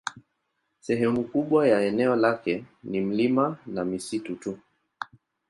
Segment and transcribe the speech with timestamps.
[0.79, 4.57] Sehemu kubwa ya eneo lake ni milima na misitu tu.